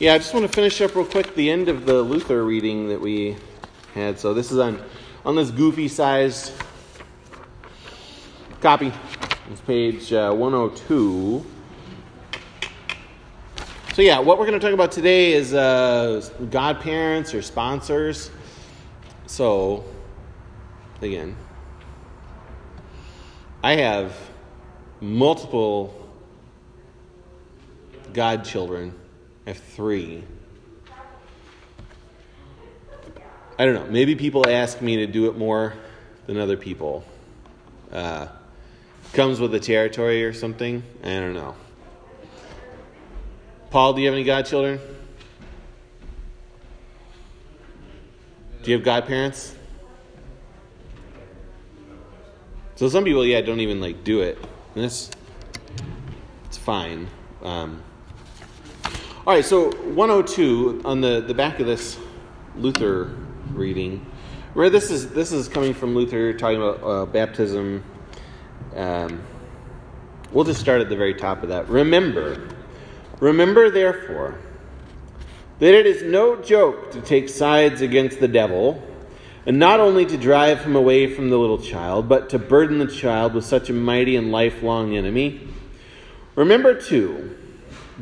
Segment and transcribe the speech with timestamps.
[0.00, 2.88] Yeah, I just want to finish up real quick the end of the Luther reading
[2.88, 3.36] that we
[3.92, 4.18] had.
[4.18, 4.82] So this is on
[5.26, 6.54] on this goofy sized
[8.62, 8.94] copy.
[9.50, 11.44] It's page uh, 102.
[13.92, 18.30] So yeah, what we're going to talk about today is uh, godparents or sponsors.
[19.26, 19.84] So
[21.02, 21.36] again,
[23.62, 24.16] I have
[25.02, 26.10] multiple
[28.14, 28.94] godchildren.
[29.46, 30.22] I have three.
[33.58, 33.86] I don't know.
[33.86, 35.74] Maybe people ask me to do it more
[36.26, 37.04] than other people.
[37.92, 38.28] Uh,
[39.12, 40.82] comes with the territory or something.
[41.02, 41.54] I don't know.
[43.70, 44.80] Paul, do you have any godchildren?
[48.62, 49.54] Do you have godparents?
[52.76, 54.38] So some people, yeah, don't even like do it.
[54.74, 55.10] And it's
[56.46, 57.08] it's fine.
[57.42, 57.82] Um,
[59.26, 61.98] all right, so 102 on the, the back of this
[62.56, 63.14] Luther
[63.52, 64.06] reading,
[64.54, 67.84] where this is this is coming from Luther talking about uh, baptism.
[68.74, 69.20] Um,
[70.32, 71.68] we'll just start at the very top of that.
[71.68, 72.48] Remember,
[73.20, 74.38] remember therefore
[75.58, 78.82] that it is no joke to take sides against the devil,
[79.44, 82.86] and not only to drive him away from the little child, but to burden the
[82.86, 85.46] child with such a mighty and lifelong enemy.
[86.36, 87.36] Remember too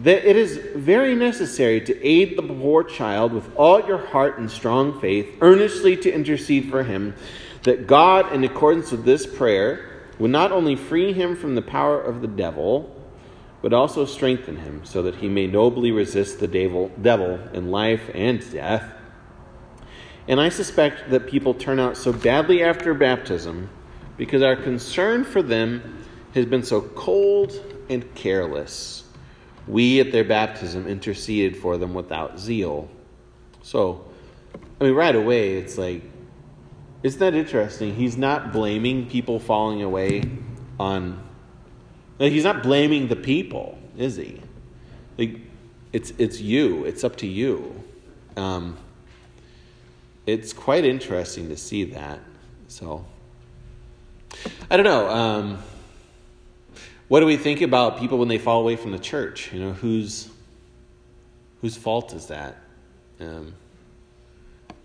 [0.02, 4.50] that it is very necessary to aid the poor child with all your heart and
[4.50, 7.14] strong faith, earnestly to intercede for him,
[7.64, 12.00] that God, in accordance with this prayer, would not only free him from the power
[12.00, 12.94] of the devil,
[13.60, 18.08] but also strengthen him, so that he may nobly resist the devil, devil in life
[18.14, 18.84] and death.
[20.28, 23.69] And I suspect that people turn out so badly after baptism
[24.16, 26.04] because our concern for them
[26.34, 27.52] has been so cold
[27.88, 29.07] and careless
[29.69, 32.88] we at their baptism interceded for them without zeal.
[33.62, 34.05] So,
[34.80, 36.02] I mean, right away, it's like,
[37.02, 37.94] isn't that interesting?
[37.94, 40.22] He's not blaming people falling away
[40.81, 41.22] on,
[42.19, 44.41] like, he's not blaming the people, is he?
[45.19, 45.41] Like,
[45.92, 47.84] it's, it's you, it's up to you.
[48.37, 48.78] Um,
[50.26, 52.21] it's quite interesting to see that.
[52.69, 53.04] So,
[54.71, 55.09] I don't know.
[55.09, 55.59] Um,
[57.08, 59.52] what do we think about people when they fall away from the church?
[59.52, 60.28] You know, whose
[61.60, 62.56] whose fault is that?
[63.19, 63.54] Um,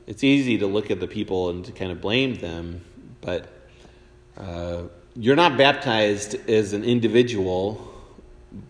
[0.08, 2.82] it's easy to look at the people and to kind of blame them,
[3.22, 3.48] but
[4.38, 4.84] uh,
[5.16, 7.94] you're not baptized as an individual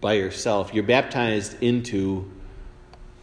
[0.02, 0.74] by yourself.
[0.74, 2.30] You're baptized into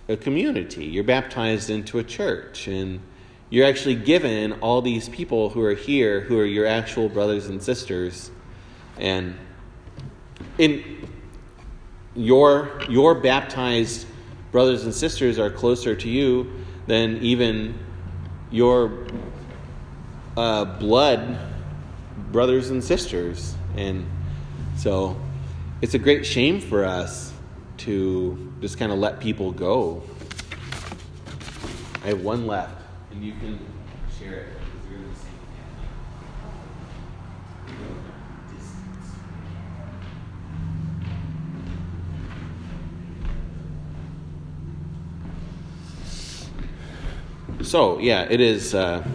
[0.09, 0.87] a community.
[0.87, 3.01] You're baptized into a church, and
[3.51, 7.63] you're actually given all these people who are here, who are your actual brothers and
[7.63, 8.31] sisters,
[8.97, 9.37] and
[10.61, 11.09] in
[12.15, 14.07] your your baptized
[14.53, 16.53] brothers and sisters are closer to you
[16.87, 17.75] than even
[18.51, 19.07] your
[20.37, 21.39] uh, blood
[22.31, 23.55] brothers and sisters.
[23.77, 24.07] And
[24.77, 25.19] so
[25.81, 27.33] it's a great shame for us
[27.79, 30.03] to just kind of let people go.
[32.05, 32.83] I have one left
[33.13, 33.59] and you can
[34.19, 34.60] share it
[47.71, 48.75] So, yeah, it is.
[48.75, 49.07] Uh,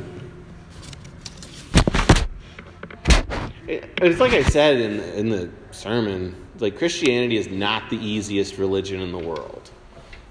[3.67, 8.57] it, it's like I said in, in the sermon, like Christianity is not the easiest
[8.57, 9.69] religion in the world.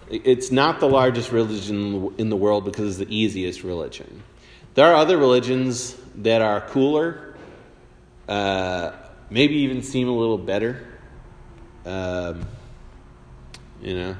[0.08, 4.22] It's not the largest religion in the world because it's the easiest religion.
[4.72, 7.34] There are other religions that are cooler,
[8.26, 8.92] uh,
[9.28, 10.82] maybe even seem a little better.
[11.84, 12.46] Um,
[13.82, 14.16] you know,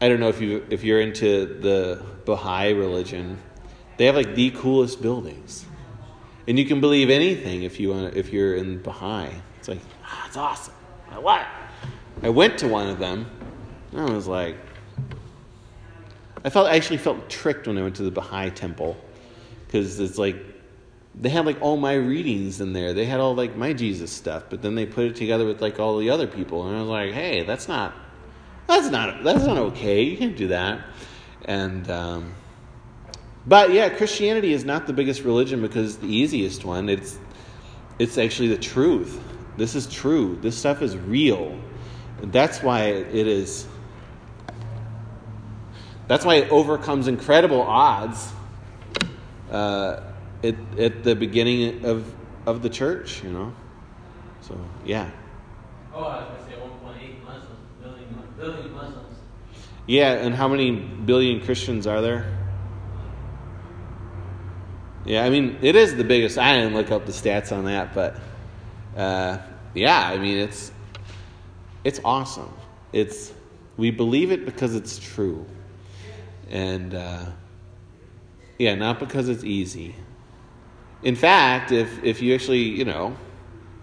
[0.00, 3.38] I don't know if you if you're into the Baha'i religion,
[3.96, 5.64] they have like the coolest buildings,
[6.46, 8.14] and you can believe anything if you want.
[8.14, 10.74] If you're in Baha'i, it's like ah, it's awesome.
[11.10, 11.46] I what?
[12.22, 13.26] I went to one of them,
[13.92, 14.56] and I was like,
[16.44, 18.96] I felt I actually felt tricked when I went to the Baha'i temple
[19.66, 20.36] because it's like
[21.18, 22.92] they had like all my readings in there.
[22.92, 25.80] They had all like my Jesus stuff, but then they put it together with like
[25.80, 27.94] all the other people, and I was like, hey, that's not
[28.66, 30.02] that's not that's not okay.
[30.02, 30.80] You can't do that.
[31.44, 32.34] And um,
[33.46, 36.88] but yeah, Christianity is not the biggest religion because it's the easiest one.
[36.88, 37.18] It's
[37.98, 39.20] it's actually the truth.
[39.56, 40.38] This is true.
[40.42, 41.58] This stuff is real.
[42.20, 43.66] That's why it is.
[46.08, 48.32] That's why it overcomes incredible odds
[49.50, 50.00] uh,
[50.44, 52.12] at, at the beginning of,
[52.46, 53.52] of the church, you know?
[54.40, 55.10] So, yeah.
[55.92, 59.05] Oh, I was going to say 1.8 Muslims, billion, billion Muslims.
[59.86, 62.36] Yeah, and how many billion Christians are there?
[65.04, 66.36] Yeah, I mean, it is the biggest.
[66.36, 68.16] I didn't look up the stats on that, but
[68.96, 69.38] uh,
[69.74, 70.72] yeah, I mean, it's
[71.84, 72.52] it's awesome.
[72.92, 73.32] It's
[73.76, 75.46] we believe it because it's true,
[76.50, 77.26] and uh,
[78.58, 79.94] yeah, not because it's easy.
[81.04, 83.16] In fact, if if you actually you know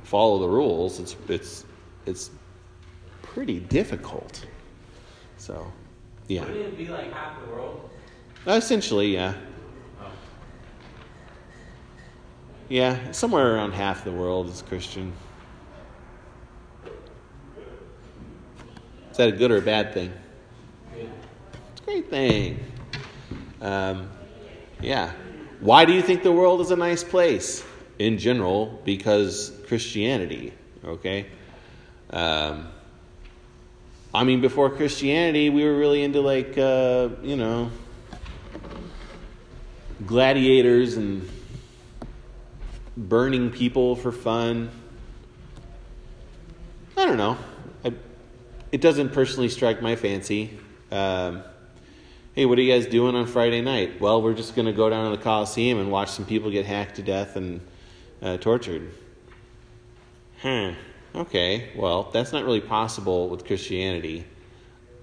[0.04, 1.66] follow the rules, it's it's
[2.06, 2.32] it's
[3.22, 4.46] pretty difficult.
[5.38, 5.72] So,
[6.28, 6.42] yeah.
[6.42, 7.90] Wouldn't it be like half the world?
[8.46, 9.36] Essentially, yeah.
[10.02, 10.12] Oh.
[12.70, 15.14] Yeah, somewhere around half the world is Christian.
[19.12, 20.12] Is that a good or a bad thing?
[20.94, 21.10] Good.
[21.72, 22.60] It's a great thing.
[23.62, 24.10] Um,
[24.82, 25.12] yeah.
[25.60, 27.64] Why do you think the world is a nice place?
[28.00, 30.52] In general, because Christianity,
[30.84, 31.28] okay?
[32.10, 32.68] Um,
[34.16, 37.72] I mean, before Christianity, we were really into, like, uh, you know,
[40.06, 41.28] gladiators and
[42.96, 44.70] burning people for fun.
[46.96, 47.38] I don't know.
[47.84, 47.94] I,
[48.72, 50.60] it doesn't personally strike my fancy.
[50.92, 51.44] Um,
[52.36, 54.00] hey, what are you guys doing on Friday night?
[54.00, 56.68] Well, we're just going to go down to the Coliseum and watch some people get
[56.68, 57.62] hacked to death and
[58.22, 58.94] uh, tortured.
[60.44, 60.74] Huh.
[61.16, 61.70] Okay.
[61.76, 64.26] Well, that's not really possible with Christianity.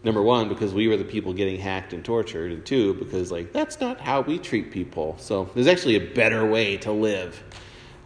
[0.03, 3.53] Number one, because we were the people getting hacked and tortured, and two, because like
[3.53, 5.17] that's not how we treat people.
[5.19, 7.43] So there's actually a better way to live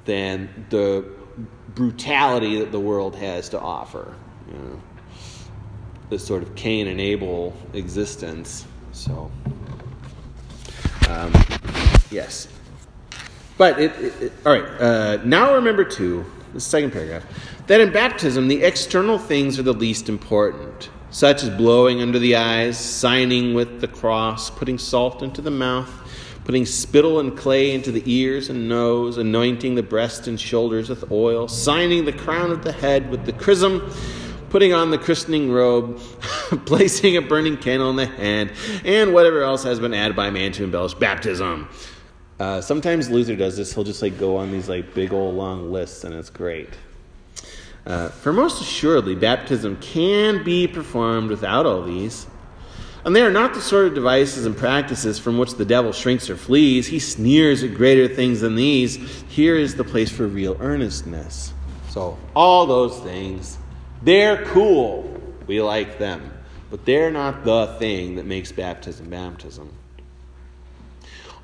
[0.04, 1.04] than the
[1.74, 4.14] brutality that the world has to offer.
[4.48, 4.82] You know,
[6.10, 8.66] this sort of Cain and Abel existence.
[8.92, 9.30] So,
[11.08, 11.32] um,
[12.10, 12.48] yes.
[13.56, 14.80] But it, it, it all right.
[14.80, 16.24] Uh, now remember two.
[16.54, 17.24] the second paragraph,
[17.66, 22.36] that in baptism the external things are the least important, such as blowing under the
[22.36, 25.90] eyes, signing with the cross, putting salt into the mouth,
[26.44, 31.10] putting spittle and clay into the ears and nose, anointing the breast and shoulders with
[31.10, 33.90] oil, signing the crown of the head with the chrism,
[34.50, 35.98] putting on the christening robe,
[36.66, 38.52] placing a burning candle in the hand,
[38.84, 41.68] and whatever else has been added by man to embellish baptism.
[42.38, 43.74] Uh, sometimes Luther does this.
[43.74, 46.68] He'll just like go on these like big old long lists, and it's great.
[47.86, 52.26] Uh, for most assuredly, baptism can be performed without all these.
[53.04, 56.30] And they are not the sort of devices and practices from which the devil shrinks
[56.30, 56.86] or flees.
[56.86, 58.96] He sneers at greater things than these.
[59.28, 61.52] Here is the place for real earnestness.
[61.90, 63.58] So, all those things,
[64.02, 65.20] they're cool.
[65.46, 66.32] We like them.
[66.70, 69.70] But they're not the thing that makes baptism baptism.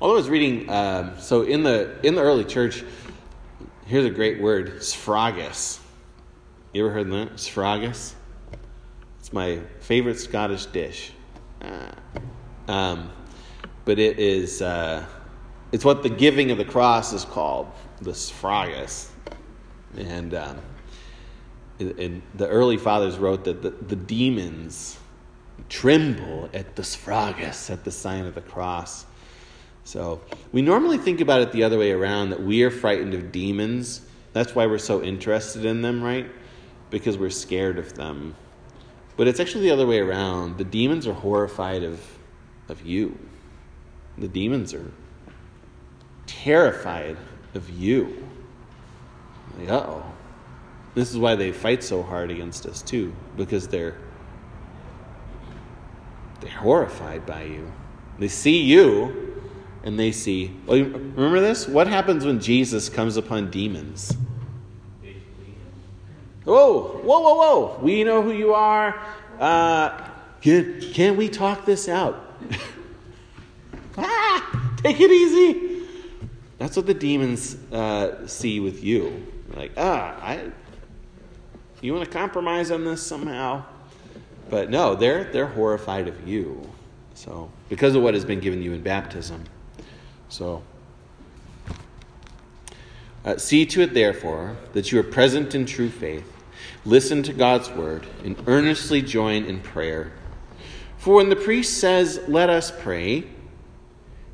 [0.01, 2.83] Although I was reading, um, so in the in the early church,
[3.85, 5.80] here's a great word, sphragis.
[6.73, 7.33] You ever heard of that?
[7.33, 8.13] Sphragis?
[9.19, 11.11] It's my favorite Scottish dish.
[11.61, 11.91] Uh,
[12.71, 13.11] um,
[13.83, 15.05] but it is, uh,
[15.73, 17.67] it's what the giving of the cross is called,
[17.99, 19.09] the sphragis.
[19.97, 20.57] And, um,
[21.77, 24.97] the early fathers wrote that the, the demons
[25.67, 29.05] tremble at the sphragis, at the sign of the cross.
[29.83, 30.21] So
[30.53, 34.01] we normally think about it the other way around that we are frightened of demons.
[34.31, 36.31] That's why we're so interested in them, right?
[36.91, 38.35] Because we're scared of them.
[39.17, 40.59] But it's actually the other way around.
[40.59, 41.99] The demons are horrified of,
[42.69, 43.17] of you.
[44.19, 44.91] The demons are
[46.27, 47.17] terrified
[47.55, 48.27] of you.
[49.57, 50.03] Like, oh.
[50.93, 53.95] This is why they fight so hard against us, too, because they're,
[56.41, 57.71] they're horrified by you.
[58.19, 59.41] They see you,
[59.83, 60.55] and they see.
[60.67, 61.67] Oh, well, remember this?
[61.67, 64.15] What happens when Jesus comes upon demons?
[66.43, 67.79] Whoa, whoa, whoa, whoa.
[67.81, 68.99] We know who you are.
[69.39, 70.09] Uh,
[70.41, 72.35] can, can we talk this out?
[73.97, 75.85] ah, take it easy.
[76.57, 79.27] That's what the demons uh, see with you.
[79.55, 80.51] Like, ah, I,
[81.81, 83.63] you want to compromise on this somehow?
[84.49, 86.67] But no, they're, they're horrified of you.
[87.13, 89.43] So, because of what has been given you in baptism.
[90.29, 90.63] So,
[93.23, 96.31] uh, see to it, therefore, that you are present in true faith,
[96.85, 100.11] listen to God's word, and earnestly join in prayer.
[100.97, 103.25] For when the priest says, Let us pray,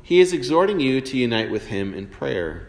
[0.02, 2.66] he is exhorting you to unite with him in prayer.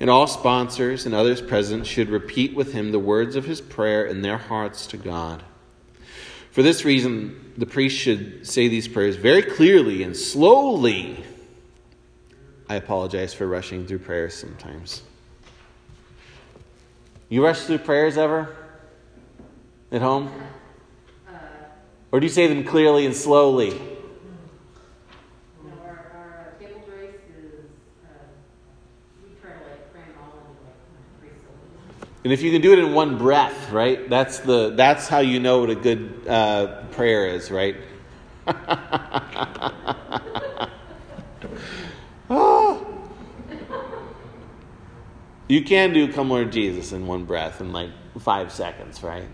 [0.00, 4.06] And all sponsors and others present should repeat with him the words of his prayer
[4.06, 5.42] in their hearts to God.
[6.50, 11.22] For this reason, the priest should say these prayers very clearly and slowly.
[12.68, 15.02] I apologize for rushing through prayers sometimes.
[17.30, 18.56] You rush through prayers ever?
[19.92, 20.32] At home?
[21.28, 21.32] Uh,
[22.10, 23.70] Or do you say them clearly and slowly?
[23.70, 23.78] No,
[25.86, 27.70] our, our table grace is,
[29.22, 32.18] we try to like cram it all into like three syllables.
[32.24, 34.10] And if you can do it in one breath, right?
[34.10, 37.76] That's the that's how you know what a good uh, prayer is, right?
[45.50, 47.90] You can do "Come Lord Jesus" in one breath in like
[48.20, 49.26] five seconds, right?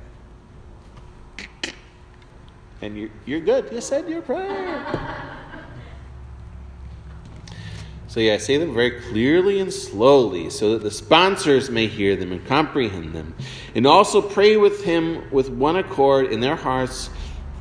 [2.80, 3.70] And you're you're good.
[3.70, 4.82] You said your prayer.
[8.08, 12.32] So, yeah, say them very clearly and slowly so that the sponsors may hear them
[12.32, 13.35] and comprehend them.
[13.75, 17.11] And also pray with him with one accord in their hearts,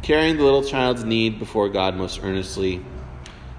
[0.02, 2.86] carrying the little child's need before God most earnestly,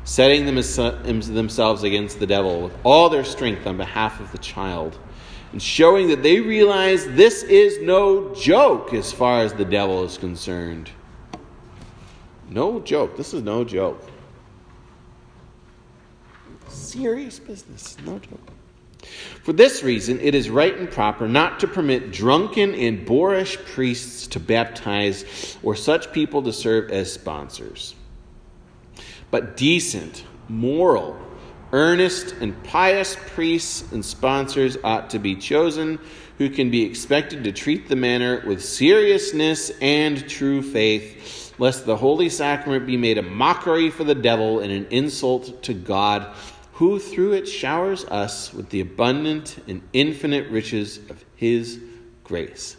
[0.06, 4.96] setting them themselves against the devil with all their strength on behalf of the child,
[5.50, 10.16] and showing that they realize this is no joke as far as the devil is
[10.16, 10.88] concerned.
[12.48, 13.16] No joke.
[13.16, 14.00] This is no joke.
[16.68, 18.52] Serious business, no joke.
[19.42, 24.28] For this reason, it is right and proper not to permit drunken and boorish priests
[24.28, 27.96] to baptize or such people to serve as sponsors.
[29.30, 31.18] But decent, moral,
[31.72, 35.98] earnest, and pious priests and sponsors ought to be chosen
[36.38, 41.96] who can be expected to treat the matter with seriousness and true faith, lest the
[41.96, 46.34] holy sacrament be made a mockery for the devil and an insult to God
[46.74, 51.80] who through it showers us with the abundant and infinite riches of his
[52.22, 52.76] grace.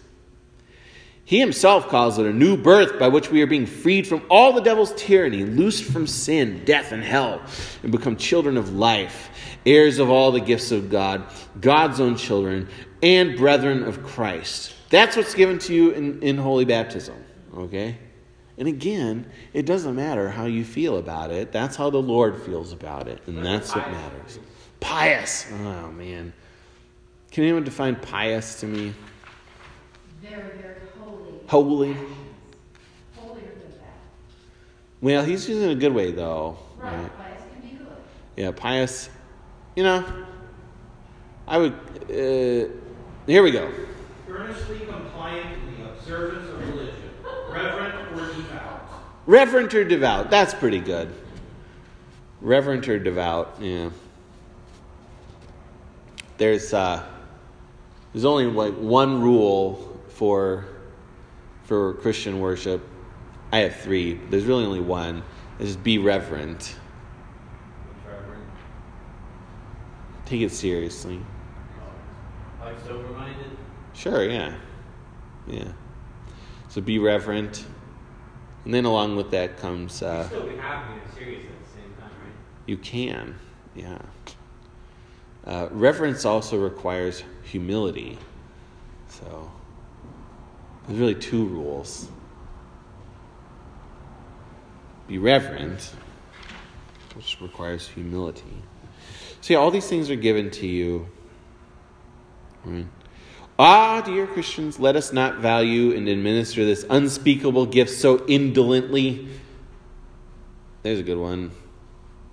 [1.28, 4.54] He himself calls it a new birth by which we are being freed from all
[4.54, 7.42] the devil's tyranny, loosed from sin, death, and hell,
[7.84, 9.30] and become children of life,
[9.66, 11.26] heirs of all the gifts of God,
[11.60, 12.70] God's own children,
[13.04, 14.74] and brethren of Christ.
[14.90, 17.22] That's what's given to you in, in holy baptism,
[17.58, 17.98] okay?
[18.58, 21.52] And again, it doesn't matter how you feel about it.
[21.52, 24.40] That's how the Lord feels about it, and that's what matters.
[24.80, 25.46] Pious.
[25.52, 26.32] Oh man.
[27.32, 28.94] Can anyone define pious to me?
[30.22, 30.77] Very, holy.
[31.48, 31.94] Holy.
[33.16, 33.98] Holier than that.
[35.00, 36.58] Well, he's using it in a good way though.
[36.78, 37.18] Right, right?
[37.18, 37.88] pious can be good.
[38.36, 39.10] Yeah, pious.
[39.76, 40.26] You know,
[41.48, 41.74] I would.
[42.10, 42.70] Uh,
[43.26, 43.72] here we go.
[44.30, 47.12] Earnestly compliant in the observance of religion,
[47.50, 48.90] reverent or devout.
[49.26, 50.30] Reverent or devout.
[50.30, 51.14] That's pretty good.
[52.42, 53.56] Reverent or devout.
[53.62, 53.90] Yeah.
[56.38, 57.06] There's uh,
[58.12, 60.66] there's only like one rule for
[61.68, 62.82] for Christian worship.
[63.52, 64.20] I have three.
[64.30, 65.24] There's really only one.
[65.60, 66.76] Is be reverent.
[70.26, 71.22] Take it seriously.
[72.60, 73.58] Like sober minded.
[73.94, 74.24] Sure.
[74.24, 74.56] Yeah.
[75.48, 75.72] Yeah.
[76.70, 77.66] So be reverent.
[78.66, 81.94] And then along with that comes uh, still be happy and serious at the same
[81.94, 82.34] time, right?
[82.66, 83.36] You can,
[83.76, 84.02] yeah.
[85.46, 88.18] Uh, reverence also requires humility.
[89.08, 89.50] So,
[90.88, 92.10] there's really two rules
[95.08, 95.94] be reverent,
[97.16, 98.44] which requires humility.
[99.42, 101.08] See, all these things are given to you.
[103.58, 109.30] Ah, dear Christians, let us not value and administer this unspeakable gift so indolently.
[110.84, 111.52] There's a good one.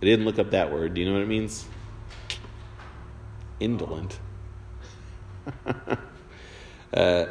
[0.02, 0.94] I didn't look up that word.
[0.94, 1.64] Do you know what it means?
[3.60, 4.18] Indolent.
[6.92, 7.26] uh,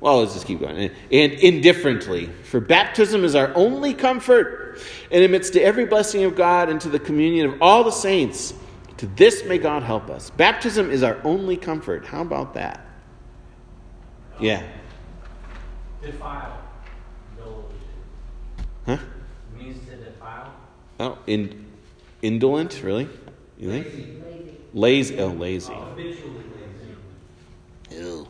[0.00, 0.90] well, let's just keep going.
[1.10, 2.26] And indifferently.
[2.44, 6.88] For baptism is our only comfort, and amidst to every blessing of God and to
[6.88, 8.54] the communion of all the saints.
[8.98, 10.30] To this may God help us.
[10.30, 12.04] Baptism is our only comfort.
[12.04, 12.84] How about that?
[14.40, 14.62] Yeah.
[16.02, 16.58] Defile.
[18.86, 18.96] Huh?
[18.96, 20.52] It means to defile.
[20.98, 21.66] Oh, in,
[22.22, 23.08] indolent, really?
[23.58, 23.86] You think?
[23.86, 24.62] Lazy.
[24.72, 25.20] Lazy.
[25.20, 25.72] Oh, lazy.
[25.74, 26.44] Habitually
[27.90, 28.02] lazy.
[28.02, 28.28] Ew.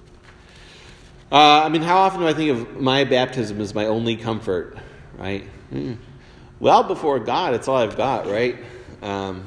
[1.31, 4.79] Uh, I mean, how often do I think of my baptism as my only comfort,
[5.19, 5.45] right?
[5.71, 5.95] Hmm.
[6.59, 8.57] Well, before God, it's all I've got, right?
[9.03, 9.47] Um,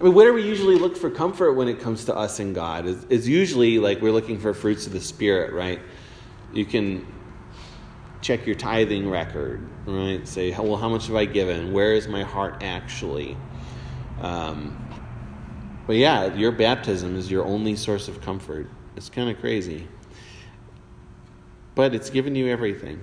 [0.00, 2.54] I mean, where do we usually look for comfort when it comes to us and
[2.54, 2.86] God?
[2.86, 5.80] It's, it's usually like we're looking for fruits of the Spirit, right?
[6.52, 7.06] You can
[8.20, 10.26] check your tithing record, right?
[10.28, 11.72] Say, well, how much have I given?
[11.72, 13.36] Where is my heart actually?
[14.20, 14.80] Um,
[15.86, 18.68] but yeah, your baptism is your only source of comfort.
[18.96, 19.88] It's kind of crazy.
[21.74, 23.00] But it's given you everything.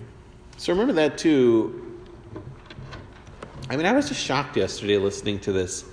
[0.58, 2.00] So remember that too.
[3.70, 5.86] I mean, I was just shocked yesterday listening to this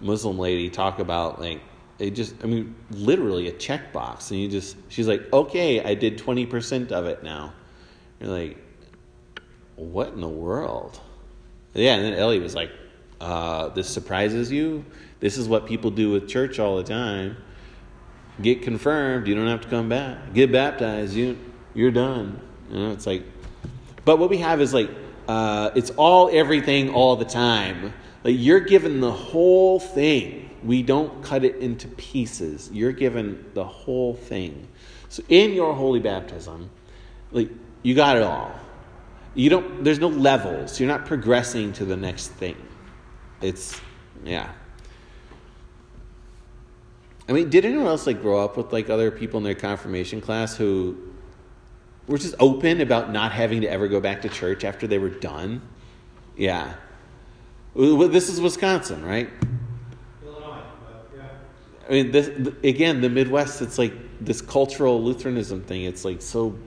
[0.00, 1.60] Muslim lady talk about like
[1.98, 6.18] it just I mean literally a checkbox and you just she's like, "Okay, I did
[6.18, 7.52] 20% of it now."
[8.20, 8.56] You're like,
[9.76, 11.00] what in the world?
[11.74, 12.70] Yeah, and then Ellie was like,
[13.20, 14.84] uh, this surprises you?
[15.20, 17.36] This is what people do with church all the time.
[18.42, 20.32] Get confirmed, you don't have to come back.
[20.32, 21.38] Get baptized, you
[21.78, 22.40] you're done.
[22.70, 23.22] You know, it's like
[24.04, 24.90] but what we have is like
[25.28, 27.92] uh, it's all everything all the time.
[28.24, 30.48] Like you're given the whole thing.
[30.64, 32.70] We don't cut it into pieces.
[32.72, 34.66] You're given the whole thing.
[35.08, 36.70] So in your holy baptism,
[37.30, 37.50] like
[37.82, 38.50] you got it all.
[39.34, 40.80] You don't there's no levels.
[40.80, 42.56] You're not progressing to the next thing.
[43.40, 43.80] It's
[44.24, 44.50] yeah.
[47.28, 50.22] I mean, did anyone else like grow up with like other people in their confirmation
[50.22, 51.07] class who
[52.08, 55.10] were just open about not having to ever go back to church after they were
[55.10, 55.62] done?
[56.36, 56.74] Yeah.
[57.74, 59.28] This is Wisconsin, right?
[60.24, 60.62] Illinois.
[61.88, 62.28] I mean, this
[62.64, 63.62] again, the Midwest.
[63.62, 65.84] It's like this cultural Lutheranism thing.
[65.84, 66.58] It's like so.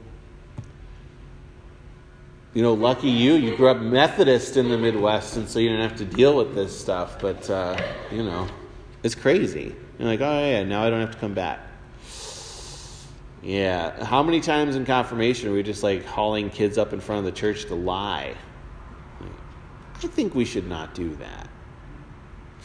[2.53, 3.33] You know, lucky you.
[3.33, 6.53] You grew up Methodist in the Midwest, and so you didn't have to deal with
[6.53, 7.19] this stuff.
[7.19, 7.81] But uh,
[8.11, 8.47] you know,
[9.03, 9.75] it's crazy.
[9.97, 11.59] You're like, oh yeah, now I don't have to come back.
[13.41, 14.05] Yeah.
[14.05, 17.25] How many times in confirmation are we just like hauling kids up in front of
[17.25, 18.35] the church to lie?
[20.03, 21.47] I think we should not do that.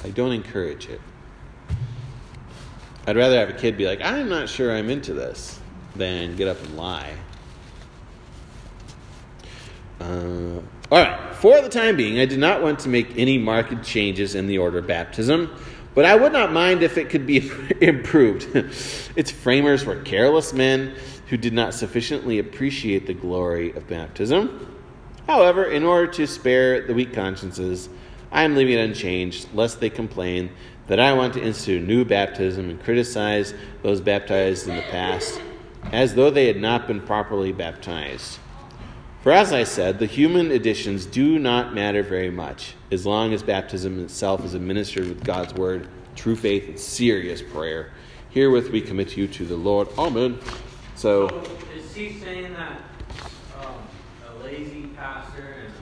[0.05, 1.01] I don't encourage it.
[3.07, 5.61] I'd rather have a kid be like, I'm not sure I'm into this,
[5.95, 7.15] than get up and lie.
[10.01, 11.35] Uh, all right.
[11.37, 14.59] For the time being, I did not want to make any marked changes in the
[14.59, 15.55] order of baptism,
[15.97, 17.51] but I would not mind if it could be
[17.81, 18.55] improved.
[19.17, 20.95] its framers were careless men
[21.29, 24.75] who did not sufficiently appreciate the glory of baptism.
[25.27, 27.89] However, in order to spare the weak consciences,
[28.31, 30.51] I am leaving it unchanged, lest they complain
[30.87, 35.41] that I want to institute new baptism and criticize those baptized in the past,
[35.93, 38.39] as though they had not been properly baptized.
[39.27, 43.43] For as I said, the human additions do not matter very much, as long as
[43.43, 47.93] baptism itself is administered with God's word, true faith, and serious prayer.
[48.31, 49.89] Herewith we commit you to the Lord.
[49.97, 50.39] Amen.
[50.95, 51.43] So, So
[51.77, 52.81] is he saying that
[53.61, 53.75] um,
[54.29, 55.73] a lazy pastor and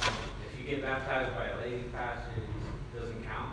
[0.00, 0.10] uh,
[0.52, 3.52] if you get baptized by a lazy pastor, it doesn't count?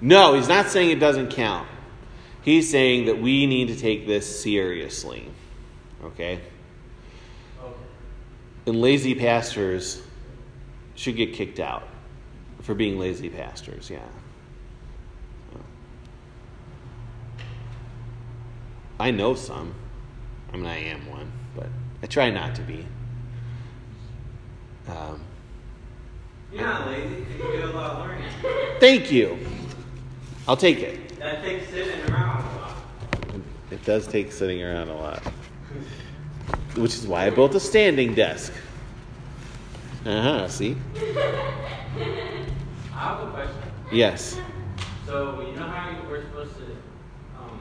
[0.00, 1.68] no, he's not saying it doesn't count.
[2.42, 5.28] He's saying that we need to take this seriously.
[6.04, 6.40] Okay?
[7.62, 7.74] Okay.
[8.66, 10.02] And lazy pastors
[10.96, 11.84] should get kicked out
[12.62, 14.00] for being lazy pastors, yeah.
[19.02, 19.74] I know some.
[20.52, 21.66] I mean, I am one, but
[22.04, 22.86] I try not to be.
[24.86, 25.20] Um,
[26.52, 28.24] You're not lazy you do a lot of learning.
[28.78, 29.38] thank you.
[30.46, 31.18] I'll take it.
[31.18, 32.76] That takes sitting around a lot.
[33.72, 35.20] It does take sitting around a lot,
[36.76, 38.52] which is why I built a standing desk.
[40.06, 40.48] Uh huh.
[40.48, 40.76] See?
[40.96, 41.00] I
[42.92, 43.56] have a question.
[43.90, 44.38] Yes.
[45.06, 46.64] So you know how you we're supposed to
[47.40, 47.60] um,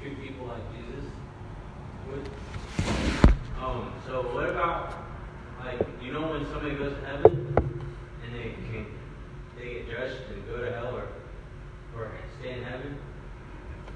[0.00, 1.04] treat people like Jesus
[2.10, 2.30] would?
[3.62, 4.94] Um, so what about
[5.64, 7.52] like you know when somebody goes to heaven
[8.22, 8.86] and they can
[9.58, 11.08] they get judged and go to hell or
[11.96, 12.96] or stay in heaven?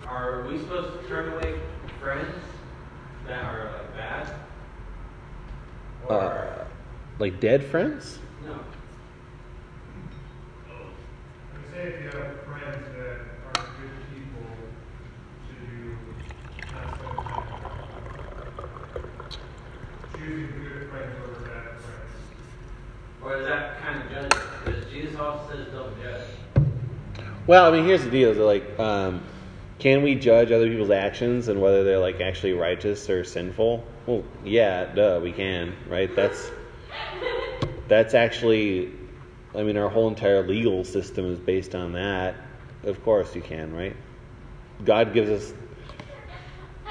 [0.09, 1.61] Are we supposed to turn away
[2.01, 2.35] friends
[3.29, 4.35] that are like bad?
[6.09, 6.65] Or Uh,
[7.21, 8.19] like dead friends?
[8.45, 8.59] no?
[11.73, 14.51] Say if you have friends that aren't good people,
[15.47, 15.97] should you
[16.75, 17.79] not spend time with them?
[20.29, 22.13] Choosing good friends over bad friends.
[23.23, 24.49] Or is that kind of judging?
[24.63, 26.69] Because Jesus also says don't judge.
[27.47, 29.23] Well, I mean, here's the deal: is that, like, um,
[29.79, 33.83] can we judge other people's actions and whether they're like actually righteous or sinful?
[34.07, 36.15] Well, yeah, duh, we can, right?
[36.15, 36.51] That's
[37.87, 38.93] that's actually,
[39.55, 42.35] I mean, our whole entire legal system is based on that.
[42.85, 43.97] Of course, you can, right?
[44.85, 45.55] God gives us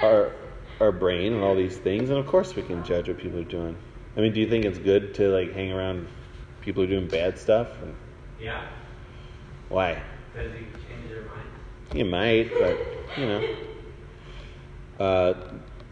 [0.01, 0.33] our
[0.79, 3.43] our brain and all these things, and of course, we can judge what people are
[3.43, 3.75] doing.
[4.15, 6.07] I mean, do you think it's good to like hang around
[6.61, 7.67] people who are doing bad stuff?
[7.81, 7.95] And
[8.39, 8.61] Yeah,
[9.69, 10.01] why?
[10.33, 11.49] because he changed their mind.
[11.93, 12.77] You might, but
[13.17, 13.43] you know.
[14.99, 15.33] Uh,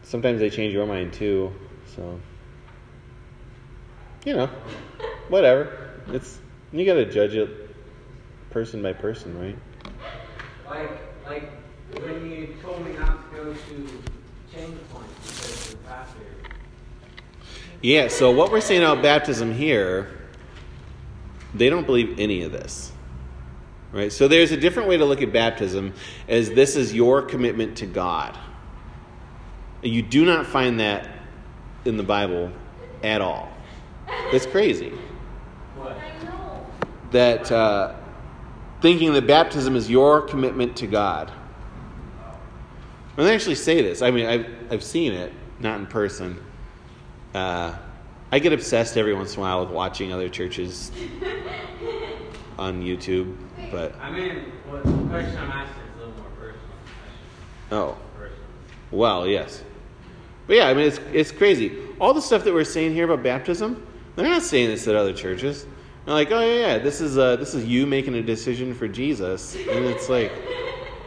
[0.04, 1.54] sometimes they change your mind too,
[1.96, 2.20] so
[4.26, 4.48] you know,
[5.30, 5.92] whatever.
[6.08, 6.40] It's
[6.72, 7.50] you gotta judge it
[8.50, 9.58] person by person, right?
[10.68, 10.90] Like,
[11.28, 11.52] like
[12.04, 14.02] when you told me not to go to
[14.56, 16.18] change point because the pastor.
[17.82, 18.08] Yeah.
[18.08, 20.10] So what we're saying about baptism here,
[21.54, 22.92] they don't believe any of this.
[23.92, 24.12] Right?
[24.12, 25.94] So there's a different way to look at baptism
[26.28, 28.38] as this is your commitment to God.
[29.82, 31.08] You do not find that
[31.86, 32.52] in the Bible
[33.04, 33.50] at all.
[34.32, 34.92] It's crazy
[35.76, 35.98] What?
[35.98, 36.66] I know.
[37.12, 37.96] that uh,
[38.82, 41.32] thinking that baptism is your commitment to God.
[43.16, 46.38] When they actually say this, I mean, I've, I've seen it, not in person.
[47.34, 47.74] Uh,
[48.32, 50.92] I get obsessed every once in a while with watching other churches
[52.60, 53.36] on YouTube,
[53.72, 56.66] but I mean, what the question I'm asking is a little more personal.
[57.72, 58.40] oh, Personal.
[58.92, 59.64] well, yes.
[60.48, 61.72] But yeah, I mean, it's, it's crazy.
[62.00, 65.14] All the stuff that we're saying here about baptism, they're not saying this at other
[65.14, 65.66] churches.
[66.06, 68.88] They're like, oh, yeah, yeah, this is, uh, this is you making a decision for
[68.88, 69.56] Jesus.
[69.56, 70.32] And it's like,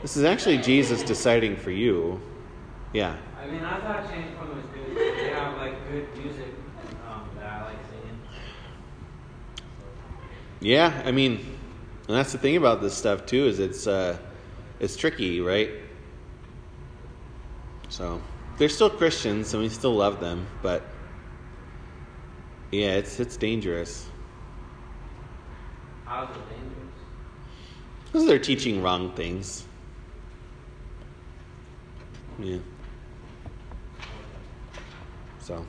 [0.03, 2.21] this is actually Jesus deciding for you.
[2.93, 3.17] Yeah.
[3.41, 4.97] I mean, I thought Change Point was good.
[4.97, 6.55] They have like good music
[7.09, 8.19] um, that I like singing.
[10.61, 11.33] Yeah, I mean,
[12.09, 14.19] and that's the thing about this stuff too is it's uh,
[14.81, 15.71] it's tricky, right?
[17.89, 18.21] So
[18.59, 20.83] they're still Christians and we still love them, but
[22.71, 24.07] yeah, it's it's dangerous
[26.05, 26.95] How's it dangerous?
[28.07, 29.65] because they're teaching wrong things.
[32.39, 32.59] Yeah.
[35.41, 35.65] So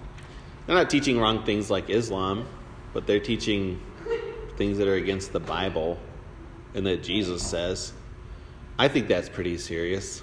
[0.65, 2.45] they're not teaching wrong things like Islam,
[2.93, 3.81] but they're teaching
[4.57, 5.97] things that are against the Bible
[6.75, 7.93] and that Jesus says.
[8.77, 10.21] I think that's pretty serious.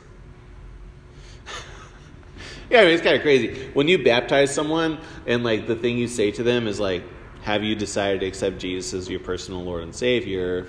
[2.70, 3.70] yeah, I mean, it's kind of crazy.
[3.74, 7.02] When you baptize someone and like the thing you say to them is like,
[7.42, 10.66] have you decided to accept Jesus as your personal Lord and Savior?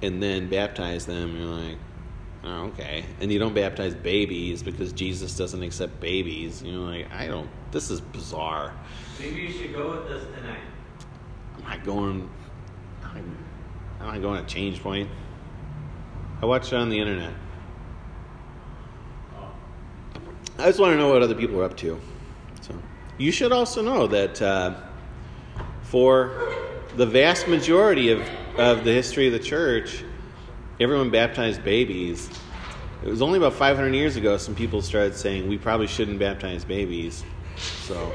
[0.00, 1.78] And then baptize them, you're like,
[2.44, 3.04] oh, okay.
[3.20, 6.62] And you don't baptize babies because Jesus doesn't accept babies.
[6.62, 8.74] You know, like, I don't, this is bizarre.
[9.20, 10.60] Maybe you should go with us tonight.
[11.56, 12.30] I'm not going.
[13.02, 13.36] I'm,
[14.00, 15.08] I'm not going to Change Point.
[16.40, 17.32] I watched it on the internet.
[19.36, 19.48] Oh.
[20.58, 22.00] I just want to know what other people are up to.
[22.60, 22.74] So
[23.18, 24.80] you should also know that uh,
[25.82, 26.54] for
[26.96, 28.20] the vast majority of,
[28.56, 30.04] of the history of the church,
[30.80, 32.30] everyone baptized babies.
[33.04, 36.64] It was only about 500 years ago some people started saying we probably shouldn't baptize
[36.64, 37.24] babies.
[37.56, 38.12] So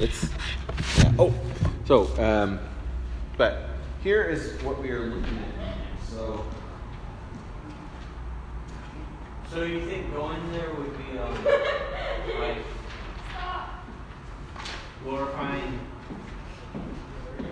[0.00, 0.28] it's
[0.98, 1.12] yeah.
[1.18, 1.34] oh
[1.84, 2.58] so um,
[3.36, 3.70] but
[4.02, 5.76] here is what we are looking at.
[6.08, 6.44] So
[9.52, 11.44] So you think going there would be um,
[12.40, 12.56] like
[15.04, 15.78] glorifying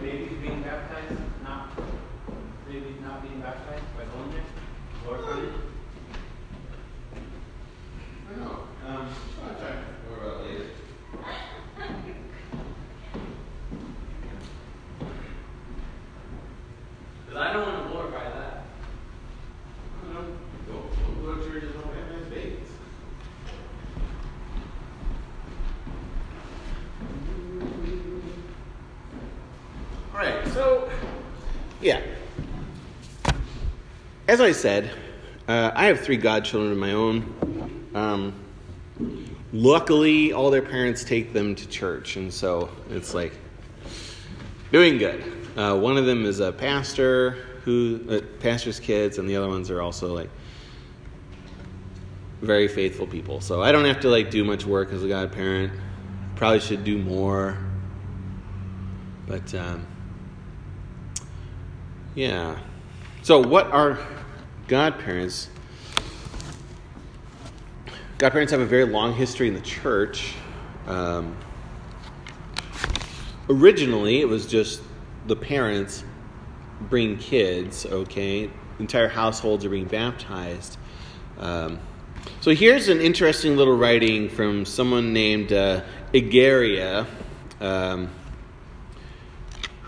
[0.00, 1.20] babies being baptized,
[2.78, 4.42] not not being baptized by going there,
[5.02, 5.54] glorifying it?
[8.28, 8.58] I don't know.
[8.86, 9.08] Um,
[9.42, 9.74] I'll talk
[10.08, 10.66] more about later.
[17.26, 18.64] Because I don't want to glorify that.
[19.98, 20.36] I don't know.
[20.68, 20.74] Go,
[21.24, 22.68] go to churches and baptize babies.
[30.12, 30.88] All right, so
[31.80, 32.00] yeah.
[34.30, 34.88] As I said,
[35.48, 37.90] uh, I have three godchildren of my own.
[37.96, 38.32] Um,
[39.52, 43.32] luckily, all their parents take them to church, and so it's like
[44.70, 45.24] doing good.
[45.56, 47.32] Uh, one of them is a pastor
[47.64, 50.30] who uh, pastor's kids, and the other ones are also like
[52.40, 53.40] very faithful people.
[53.40, 55.72] So I don't have to like do much work as a godparent.
[56.36, 57.58] Probably should do more,
[59.26, 59.84] but um,
[62.14, 62.56] yeah.
[63.22, 63.98] So what are
[64.70, 65.48] godparents?
[68.18, 70.34] Godparents have a very long history in the church.
[70.86, 71.36] Um,
[73.48, 74.80] originally, it was just
[75.26, 76.04] the parents
[76.82, 78.48] bring kids, okay?
[78.78, 80.78] Entire households are being baptized.
[81.38, 81.80] Um,
[82.40, 85.82] so here's an interesting little writing from someone named uh,
[87.60, 88.08] um,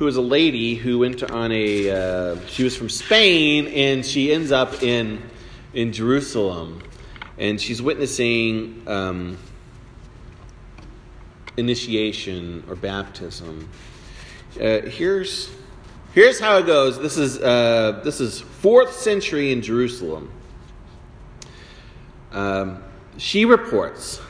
[0.03, 1.89] who was a lady who went on a.
[1.89, 5.23] Uh, she was from Spain, and she ends up in
[5.75, 6.83] in Jerusalem,
[7.39, 9.39] and she's witnessing um,
[11.57, 13.69] initiation or baptism.
[14.57, 15.49] Uh, here's
[16.15, 16.99] here's how it goes.
[16.99, 20.33] This is uh, this is fourth century in Jerusalem.
[22.33, 22.83] Um,
[23.19, 24.21] she reports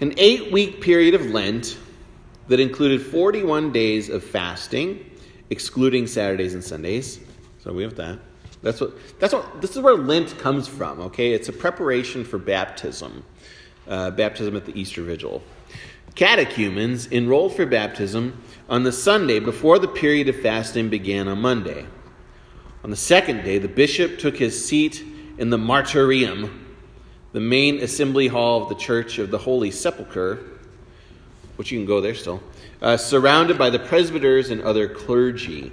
[0.00, 1.76] an eight week period of Lent
[2.50, 5.08] that included 41 days of fasting,
[5.50, 7.20] excluding Saturdays and Sundays.
[7.62, 8.18] So we have that.
[8.60, 11.32] That's what, that's what, this is where Lent comes from, okay?
[11.32, 13.24] It's a preparation for baptism,
[13.86, 15.44] uh, baptism at the Easter Vigil.
[16.16, 21.86] Catechumens enrolled for baptism on the Sunday before the period of fasting began on Monday.
[22.82, 25.04] On the second day, the bishop took his seat
[25.38, 26.52] in the martyrium,
[27.30, 30.58] the main assembly hall of the Church of the Holy Sepulchre,
[31.60, 32.42] which you can go there still,
[32.80, 35.70] uh, surrounded by the presbyters and other clergy.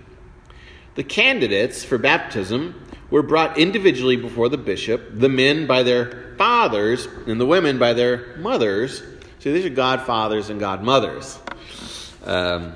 [0.95, 2.75] The candidates for baptism
[3.09, 7.93] were brought individually before the bishop, the men by their fathers, and the women by
[7.93, 9.01] their mothers.
[9.39, 11.39] So these are godfathers and godmothers.
[12.25, 12.73] Um,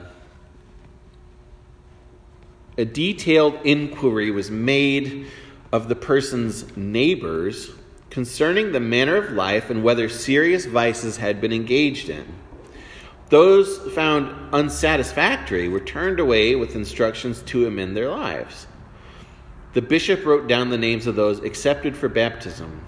[2.78, 5.28] a detailed inquiry was made
[5.74, 7.71] of the person's neighbors
[8.10, 12.26] concerning the manner of life and whether serious vices had been engaged in.
[13.32, 18.67] Those found unsatisfactory were turned away with instructions to amend their lives.
[19.74, 22.82] The bishop wrote down the names of those accepted for baptism.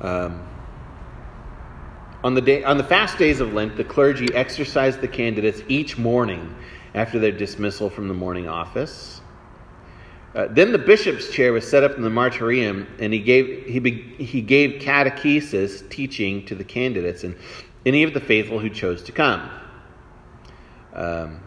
[0.00, 0.42] Um,
[2.24, 5.98] on the day on the fast days of Lent, the clergy exercised the candidates each
[5.98, 6.56] morning
[6.94, 9.20] after their dismissal from the morning office.
[10.34, 13.80] Uh, then the bishop's chair was set up in the martyrium, and he gave he
[13.80, 17.36] be, he gave catechesis teaching to the candidates and
[17.86, 19.48] any of the faithful who chose to come.
[20.92, 21.40] Um,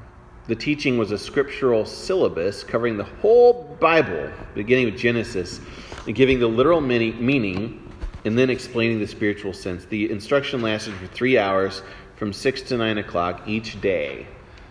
[0.47, 5.59] the teaching was a scriptural syllabus covering the whole Bible, beginning with Genesis,
[6.07, 7.91] and giving the literal meaning,
[8.25, 9.85] and then explaining the spiritual sense.
[9.85, 11.83] The instruction lasted for three hours,
[12.15, 14.27] from six to nine o'clock each day.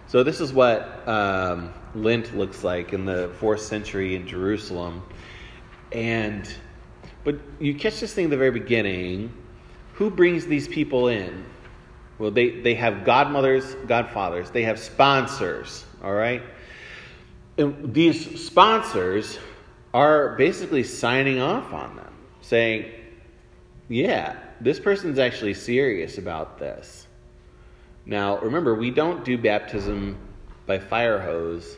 [0.06, 5.02] So this is what um, Lent looks like in the fourth century in Jerusalem,
[5.92, 6.52] and
[7.24, 9.32] but you catch this thing at the very beginning.
[10.00, 11.44] Who brings these people in?
[12.18, 16.42] Well, they, they have godmothers, godfathers, they have sponsors, all right?
[17.58, 19.38] And these sponsors
[19.92, 22.90] are basically signing off on them, saying,
[23.90, 27.06] yeah, this person's actually serious about this.
[28.06, 30.16] Now, remember, we don't do baptism
[30.64, 31.76] by fire hose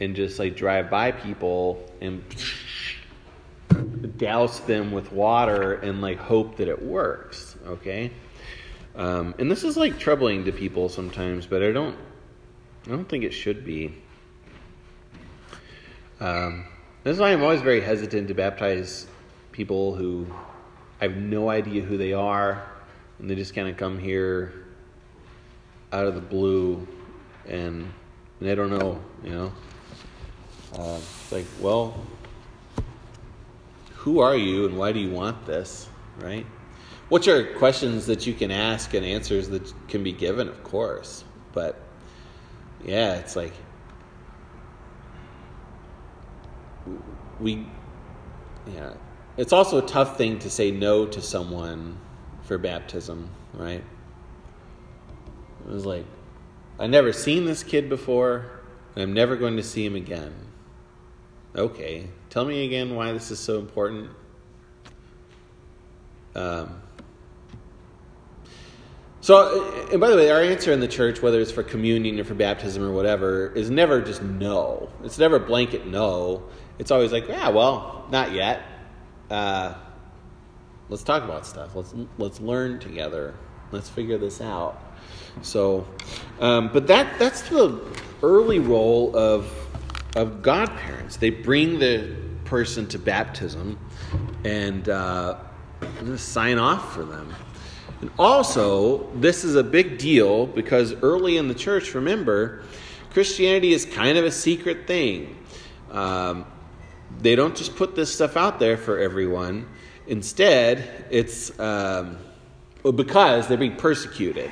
[0.00, 2.24] and just like drive by people and
[3.82, 8.10] douse them with water and like hope that it works, okay?
[8.94, 11.96] Um, and this is like troubling to people sometimes, but I don't,
[12.86, 13.94] I don't think it should be.
[16.18, 16.66] Um,
[17.04, 19.06] this is why I'm always very hesitant to baptize
[19.52, 20.26] people who
[21.00, 22.66] I have no idea who they are,
[23.18, 24.64] and they just kind of come here
[25.92, 26.86] out of the blue,
[27.46, 29.52] and, and they don't know, you know.
[30.78, 31.94] Uh, it's like, well,
[34.06, 35.88] who are you, and why do you want this,
[36.20, 36.46] right?
[37.08, 41.24] Which are questions that you can ask and answers that can be given, of course.
[41.52, 41.76] But
[42.84, 43.52] yeah, it's like
[47.40, 47.66] we,
[48.72, 48.94] yeah.
[49.36, 51.98] It's also a tough thing to say no to someone
[52.42, 53.82] for baptism, right?
[55.66, 56.06] It was like,
[56.78, 58.60] I've never seen this kid before,
[58.94, 60.32] and I'm never going to see him again.
[61.56, 64.10] Okay, tell me again why this is so important.
[66.34, 66.82] Um,
[69.22, 72.24] so, and by the way, our answer in the church, whether it's for communion or
[72.24, 74.90] for baptism or whatever, is never just no.
[75.02, 76.44] It's never blanket no.
[76.78, 78.62] It's always like, yeah, well, not yet.
[79.30, 79.74] Uh,
[80.90, 81.74] let's talk about stuff.
[81.74, 83.34] Let's let's learn together.
[83.72, 84.80] Let's figure this out.
[85.40, 85.88] So,
[86.38, 87.80] um, but that that's the
[88.22, 89.50] early role of
[90.16, 91.16] of godparents.
[91.16, 93.78] They bring the person to baptism
[94.44, 95.38] and uh,
[96.16, 97.32] sign off for them.
[98.00, 102.62] And also, this is a big deal because early in the church, remember,
[103.10, 105.36] Christianity is kind of a secret thing.
[105.90, 106.46] Um,
[107.20, 109.68] they don't just put this stuff out there for everyone.
[110.06, 112.18] Instead, it's um,
[112.82, 114.50] because they're being persecuted.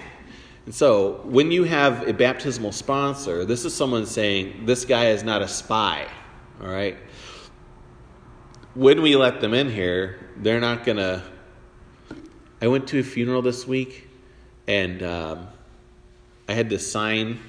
[0.64, 5.22] And so, when you have a baptismal sponsor, this is someone saying, This guy is
[5.22, 6.06] not a spy.
[6.60, 6.96] All right?
[8.74, 11.22] When we let them in here, they're not going to.
[12.62, 14.08] I went to a funeral this week,
[14.66, 15.48] and um,
[16.48, 17.40] I had to sign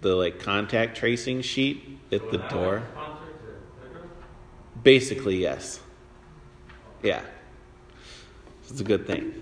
[0.00, 2.84] the like contact tracing sheet at the door.
[4.82, 5.80] Basically, yes.
[7.02, 7.22] Yeah.
[8.68, 9.34] It's a good thing.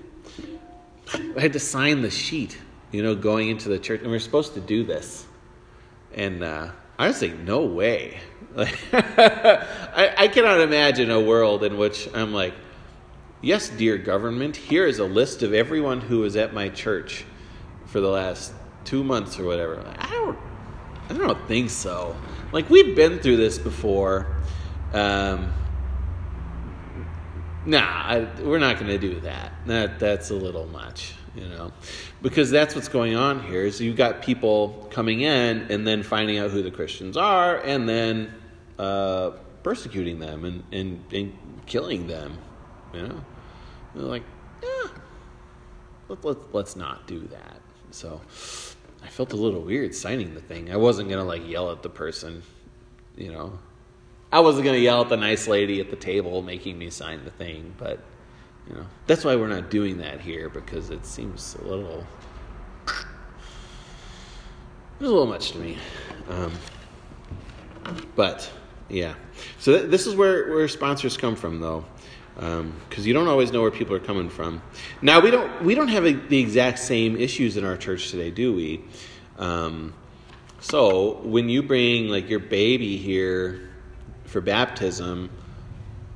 [1.37, 2.57] I had to sign the sheet
[2.93, 5.27] you know, going into the church, and we are supposed to do this.
[6.15, 8.19] And uh, I was like, no way.
[8.57, 12.55] I, I cannot imagine a world in which I'm like,
[13.43, 17.25] yes, dear government, here is a list of everyone who was at my church
[17.87, 18.53] for the last
[18.85, 19.77] two months or whatever.
[19.77, 20.39] Like, I don't,
[21.11, 22.17] I don't think so.
[22.53, 24.35] Like we've been through this before.
[24.95, 25.53] Um,
[27.67, 29.53] nah, I, we're not going to do that.
[29.67, 31.73] That that's a little much you know
[32.23, 36.39] because that's what's going on here is you've got people coming in and then finding
[36.39, 38.33] out who the christians are and then
[38.79, 39.31] uh,
[39.63, 41.37] persecuting them and, and, and
[41.67, 42.39] killing them
[42.95, 43.25] you know
[43.95, 44.23] They're like
[44.63, 44.89] yeah
[46.09, 47.61] let, let, let's not do that
[47.91, 48.21] so
[49.03, 50.73] I felt a little weird signing the thing.
[50.73, 52.43] I wasn't gonna like yell at the person,
[53.17, 53.59] you know.
[54.31, 57.31] I wasn't gonna yell at the nice lady at the table making me sign the
[57.31, 58.01] thing, but
[58.69, 62.07] you know that's why we're not doing that here because it seems a little.
[62.87, 65.79] It was a little much to me,
[66.29, 66.53] um,
[68.17, 68.51] but
[68.89, 69.15] yeah.
[69.59, 71.85] So th- this is where where sponsors come from, though
[72.89, 74.63] because you don't always know where people are coming from.
[75.03, 78.31] Now we don't we don't have a, the exact same issues in our church today,
[78.31, 78.85] do we?
[79.39, 79.93] Um,
[80.61, 83.71] so when you bring like your baby here
[84.25, 85.31] for baptism,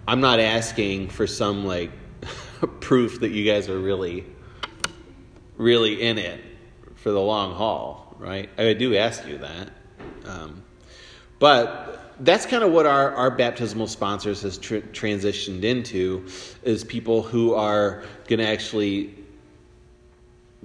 [0.06, 1.90] I'm not asking for some like
[2.80, 4.26] proof that you guys are really
[5.56, 6.40] really in it
[6.96, 8.48] for the long haul, right?
[8.58, 9.70] I do ask you that,
[10.24, 10.62] um,
[11.38, 16.26] but that's kind of what our, our baptismal sponsors has tr- transitioned into
[16.62, 19.14] is people who are going to actually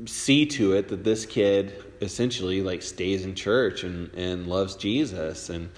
[0.05, 5.49] see to it that this kid essentially like stays in church and, and loves jesus
[5.49, 5.69] and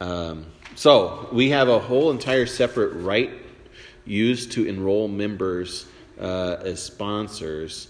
[0.00, 3.32] um, so we have a whole entire separate rite
[4.10, 5.86] used to enroll members
[6.20, 7.88] uh, as sponsors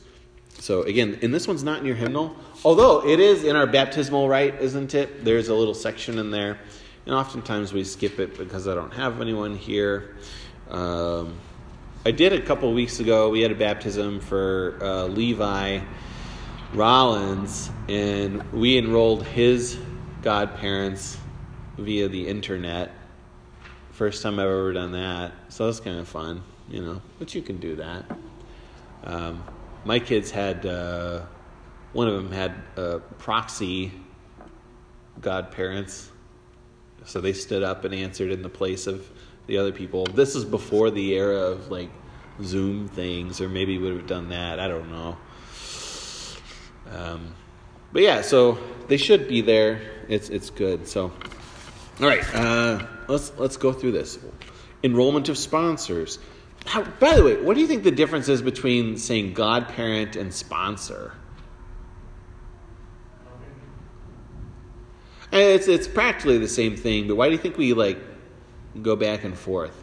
[0.58, 4.28] so again and this one's not in your hymnal although it is in our baptismal
[4.28, 6.58] rite isn't it there's a little section in there
[7.06, 10.16] and oftentimes we skip it because I don't have anyone here.
[10.68, 11.34] Um,
[12.04, 13.30] I did a couple weeks ago.
[13.30, 15.80] We had a baptism for uh, Levi
[16.74, 19.78] Rollins, and we enrolled his
[20.22, 21.18] godparents
[21.78, 22.92] via the internet.
[24.00, 27.02] First time I've ever done that, so that's kind of fun, you know.
[27.18, 28.06] But you can do that.
[29.04, 29.44] Um,
[29.84, 31.20] my kids had uh,
[31.92, 33.92] one of them had uh, proxy
[35.20, 36.10] godparents
[37.04, 39.06] so they stood up and answered in the place of
[39.46, 40.06] the other people.
[40.06, 41.90] This is before the era of like
[42.42, 44.58] Zoom things, or maybe would have done that.
[44.58, 45.18] I don't know.
[46.90, 47.34] Um,
[47.92, 48.56] but yeah, so
[48.88, 49.82] they should be there.
[50.08, 50.88] It's it's good.
[50.88, 51.12] So,
[52.00, 54.18] all right, uh, let's let's go through this
[54.82, 56.18] enrollment of sponsors.
[56.64, 60.32] How, by the way, what do you think the difference is between saying godparent and
[60.32, 61.12] sponsor?
[65.30, 67.98] It's it's practically the same thing, but why do you think we like
[68.80, 69.76] go back and forth?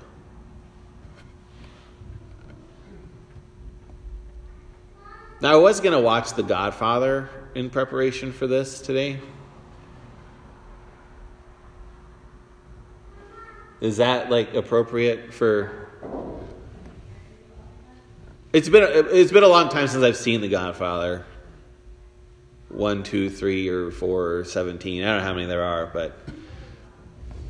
[5.39, 9.19] Now I was gonna watch The Godfather in preparation for this today.
[13.81, 15.89] Is that like appropriate for?
[18.53, 21.25] It's been it's been a long time since I've seen The Godfather
[22.69, 25.03] one, two, three, or four, or seventeen.
[25.03, 26.17] I don't know how many there are, but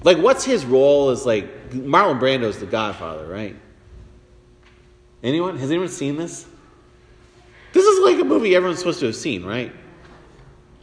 [0.04, 1.10] like, what's his role?
[1.10, 3.56] As like Marlon Brando's the Godfather, right?
[5.24, 6.46] Anyone has anyone seen this?
[7.74, 9.74] This is like a movie everyone's supposed to have seen, right?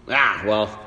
[0.09, 0.81] Ah, well,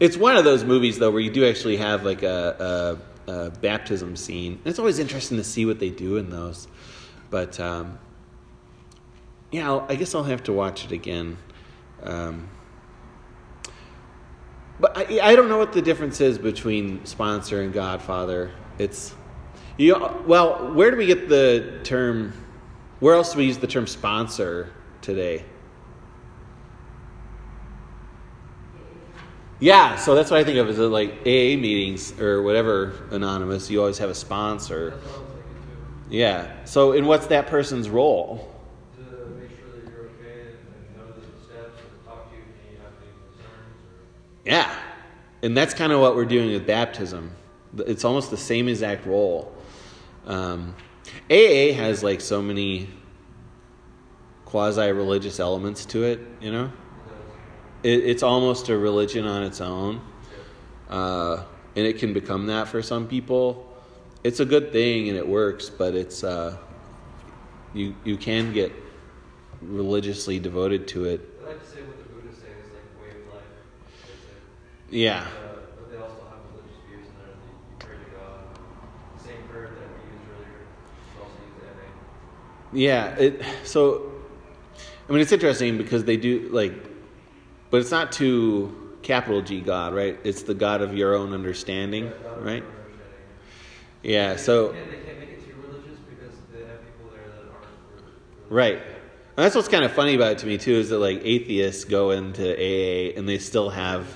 [0.00, 3.50] it's one of those movies though where you do actually have like a, a, a
[3.50, 4.60] baptism scene.
[4.64, 6.68] It's always interesting to see what they do in those,
[7.30, 7.98] but um,
[9.50, 11.36] yeah, I'll, I guess I'll have to watch it again.
[12.02, 12.48] Um,
[14.78, 18.50] but I, I don't know what the difference is between sponsor and Godfather.
[18.78, 19.14] It's
[19.76, 19.92] you.
[19.92, 22.32] Know, well, where do we get the term?
[23.00, 25.44] Where else do we use the term sponsor today?
[29.58, 33.70] Yeah, so that's what I think of as like AA meetings or whatever anonymous.
[33.70, 34.90] You always have a sponsor.
[34.90, 36.16] That's what I was thinking too.
[36.16, 36.64] Yeah.
[36.64, 38.52] So, and what's that person's role?
[38.96, 42.70] To make sure that you're okay and know the steps and talk to you if
[42.70, 44.50] you have any concerns or.
[44.50, 44.74] Yeah.
[45.42, 47.30] And that's kind of what we're doing with baptism.
[47.78, 49.54] It's almost the same exact role.
[50.26, 50.74] Um,
[51.30, 52.88] AA has like so many
[54.44, 56.70] quasi religious elements to it, you know?
[57.86, 60.00] It, it's almost a religion on its own.
[60.90, 61.44] Uh,
[61.76, 63.72] and it can become that for some people.
[64.24, 66.56] It's a good thing and it works, but it's uh,
[67.74, 68.72] you you can get
[69.62, 71.20] religiously devoted to it.
[71.44, 73.44] I like to say what the Buddhists say is like way of life.
[74.90, 75.20] Yeah.
[75.20, 78.40] Uh, but they also have religious views in there that you pray to God.
[79.16, 82.82] The same we used earlier is also used in AA.
[82.82, 84.10] Yeah, it so
[85.08, 86.95] I mean it's interesting because they do like
[87.70, 90.18] but it's not to capital G God, right?
[90.24, 92.10] It's the God of your own understanding, Yeah,
[92.40, 92.64] right?
[94.02, 97.50] Yeah, so can't, they can't make it too religious because they have people there that
[97.52, 98.50] aren't.
[98.50, 98.76] right.
[99.36, 101.84] And that's what's kind of funny about it to me too is that like atheists
[101.84, 104.06] go into AA and they still have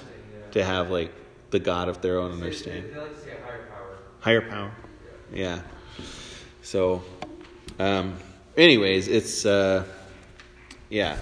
[0.53, 1.13] to have like
[1.51, 2.85] the God of their own understanding.
[2.85, 3.99] They, they like to say a higher power.
[4.21, 4.73] higher power.
[5.33, 5.61] Yeah.
[6.63, 7.03] So,
[7.79, 8.17] um,
[8.57, 9.85] anyways, it's uh,
[10.89, 11.17] yeah.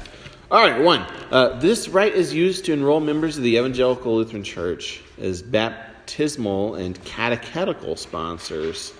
[0.50, 1.00] All right, one.
[1.30, 6.76] Uh, this rite is used to enroll members of the Evangelical Lutheran Church as baptismal
[6.76, 8.94] and catechetical sponsors.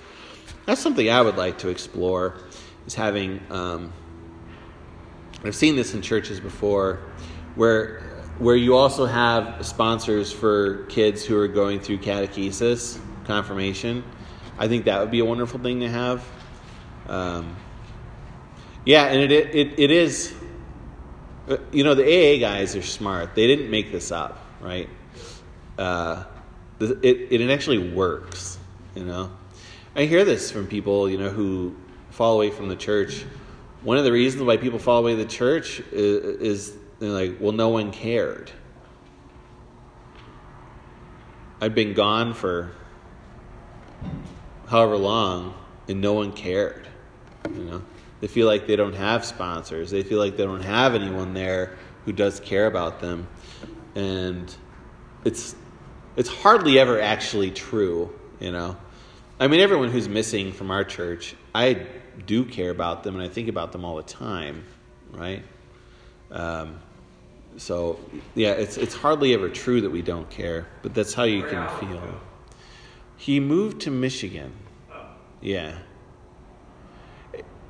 [0.67, 2.37] That's something I would like to explore.
[2.87, 3.95] Is having um,
[5.43, 7.01] I've seen this in churches before,
[7.55, 8.01] where
[8.37, 14.05] where you also have sponsors for kids who are going through catechesis, confirmation.
[14.59, 16.29] I think that would be a wonderful thing to have.
[17.07, 17.57] Um,
[18.85, 20.35] yeah, and it, it it is.
[21.73, 23.35] You know, the AA guys are smart.
[23.35, 24.89] They didn't make this up, right?
[25.79, 26.25] Uh,
[26.81, 28.59] it it actually works.
[28.95, 29.31] You know,
[29.97, 31.77] I hear this from people you know who
[32.11, 33.25] fall away from the church.
[33.83, 37.53] One of the reasons why people fall away the church is, is they're like, well,
[37.53, 38.51] no one cared.
[41.61, 42.73] I've been gone for
[44.67, 45.55] however long,
[45.89, 46.89] and no one cared.
[47.55, 47.83] You know,
[48.21, 49.91] they feel like they don't have sponsors.
[49.91, 53.29] They feel like they don't have anyone there who does care about them,
[53.95, 54.55] and
[55.25, 55.55] it's
[56.17, 58.13] it's hardly ever actually true.
[58.41, 58.77] You know,
[59.39, 61.87] I mean, everyone who's missing from our church, I
[62.27, 64.65] do care about them, and I think about them all the time,
[65.13, 65.45] right?
[66.31, 66.81] Um,
[67.57, 67.99] so
[68.35, 71.69] yeah, it's it's hardly ever true that we don't care, but that's how you can
[71.79, 72.21] feel.
[73.17, 74.53] He moved to Michigan.
[75.41, 75.79] Yeah.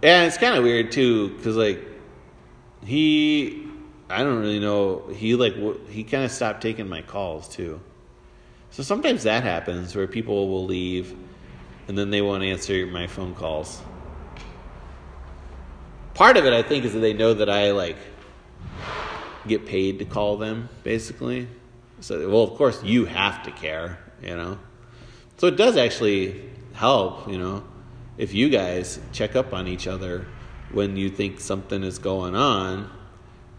[0.03, 1.81] And it's kind of weird too, because like
[2.85, 3.67] he,
[4.09, 5.09] I don't really know.
[5.09, 5.55] He like
[5.89, 7.81] he kind of stopped taking my calls too.
[8.71, 11.17] So sometimes that happens where people will leave,
[11.89, 13.81] and then they won't answer my phone calls.
[16.15, 17.97] Part of it, I think, is that they know that I like
[19.47, 21.49] get paid to call them, basically.
[22.01, 24.59] So, well, of course, you have to care, you know.
[25.39, 27.65] So it does actually help, you know,
[28.19, 30.27] if you guys check up on each other
[30.73, 32.91] when you think something is going on,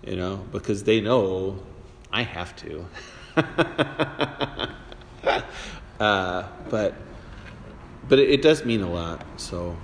[0.06, 1.64] you know, because they know
[2.12, 2.86] I have to.
[6.00, 6.94] uh, but
[8.08, 9.26] but it, it does mean a lot.
[9.38, 9.78] So,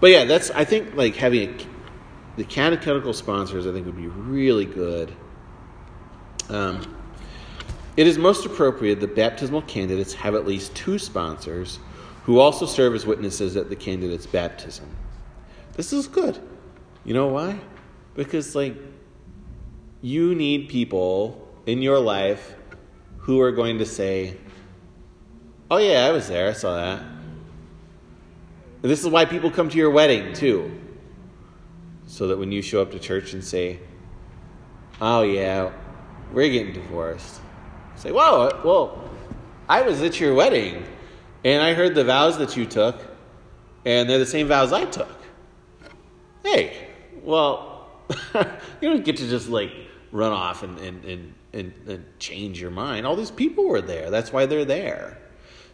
[0.00, 1.66] but yeah, that's I think like having a,
[2.36, 5.14] the catechetical sponsors I think would be really good.
[6.48, 6.96] Um,
[7.96, 11.78] it is most appropriate that baptismal candidates have at least two sponsors
[12.26, 14.84] who also serve as witnesses at the candidate's baptism.
[15.74, 16.36] This is good.
[17.04, 17.60] You know why?
[18.14, 18.74] Because, like,
[20.02, 22.56] you need people in your life
[23.18, 24.38] who are going to say,
[25.70, 26.48] Oh, yeah, I was there.
[26.48, 26.98] I saw that.
[26.98, 30.80] And this is why people come to your wedding, too.
[32.08, 33.78] So that when you show up to church and say,
[35.00, 35.70] Oh, yeah,
[36.32, 37.40] we're getting divorced.
[37.94, 39.08] Say, Whoa, well,
[39.68, 40.84] I was at your wedding
[41.44, 43.00] and I heard the vows that you took,
[43.84, 45.16] and they're the same vows I took.
[46.42, 46.88] Hey,
[47.22, 47.88] well,
[48.80, 49.72] you don't get to just like
[50.12, 53.06] run off and, and, and, and, and change your mind.
[53.06, 54.10] All these people were there.
[54.10, 55.18] That's why they're there.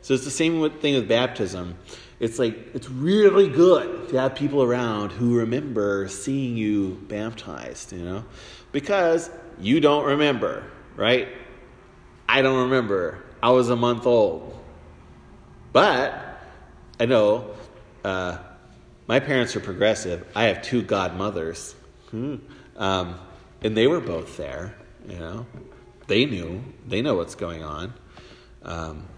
[0.00, 1.76] So it's the same thing with baptism.
[2.18, 8.02] It's like, it's really good to have people around who remember seeing you baptized, you
[8.02, 8.24] know?
[8.72, 10.64] Because you don't remember,
[10.96, 11.28] right?
[12.28, 13.22] I don't remember.
[13.42, 14.58] I was a month old.
[15.72, 16.38] But
[17.00, 17.54] I know
[18.04, 18.38] uh,
[19.06, 20.26] my parents are progressive.
[20.34, 21.74] I have two godmothers,
[22.10, 22.36] Hmm.
[22.76, 23.18] um,
[23.62, 24.74] and they were both there.
[25.08, 25.46] You know,
[26.06, 26.62] they knew.
[26.86, 27.94] They know what's going on.
[28.62, 29.08] Um,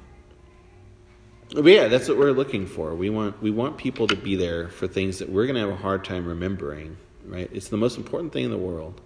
[1.52, 2.94] but yeah, that's what we're looking for.
[2.94, 5.70] We want we want people to be there for things that we're going to have
[5.70, 6.96] a hard time remembering.
[7.24, 7.48] Right?
[7.52, 9.00] It's the most important thing in the world.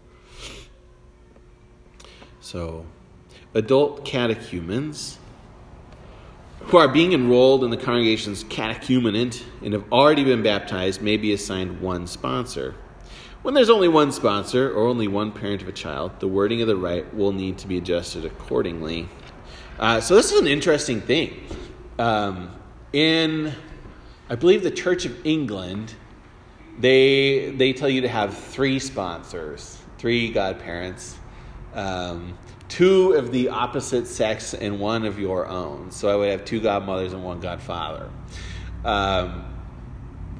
[2.40, 2.86] So,
[3.54, 5.18] adult catechumens
[6.60, 11.32] who are being enrolled in the congregation's catechumenate and have already been baptized may be
[11.32, 12.74] assigned one sponsor.
[13.42, 16.68] When there's only one sponsor or only one parent of a child, the wording of
[16.68, 19.08] the rite will need to be adjusted accordingly.
[19.78, 21.46] Uh, so this is an interesting thing.
[21.98, 22.50] Um,
[22.92, 23.54] in,
[24.28, 25.94] I believe, the Church of England,
[26.78, 31.16] they they tell you to have three sponsors, three godparents,
[31.74, 32.36] um,
[32.68, 35.90] two of the opposite sex and one of your own.
[35.90, 38.08] So I would have two godmothers and one godfather.
[38.84, 39.44] Um,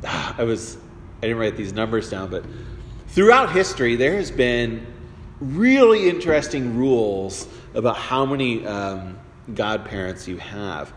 [0.07, 0.77] I was
[1.19, 2.45] I didn't write these numbers down, but
[3.09, 4.87] throughout history there has been
[5.41, 9.19] really interesting rules about how many um,
[9.55, 10.93] godparents you have.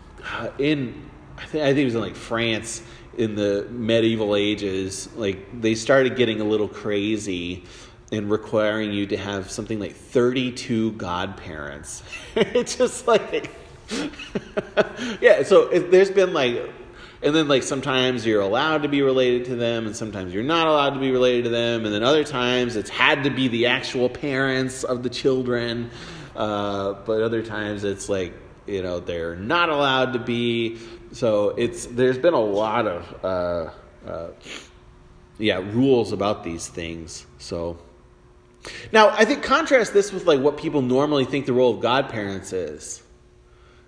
[0.58, 1.06] In
[1.38, 2.82] I think, I think it was in like France
[3.18, 7.64] in the medieval ages, like they started getting a little crazy
[8.12, 12.02] and requiring you to have something like 32 godparents.
[12.36, 13.50] it's just like,
[15.20, 16.70] yeah, so it, there's been like
[17.22, 20.66] And then like sometimes you're allowed to be related to them, and sometimes you're not
[20.66, 23.66] allowed to be related to them, and then other times it's had to be the
[23.66, 25.90] actual parents of the children,
[26.36, 28.34] uh, but other times it's like
[28.66, 30.78] you know they're not allowed to be.
[31.12, 34.30] So it's there's been a lot of uh, uh,
[35.38, 37.26] yeah rules about these things.
[37.38, 37.78] So
[38.92, 42.52] now I think contrast this with like what people normally think the role of godparents
[42.52, 43.02] is.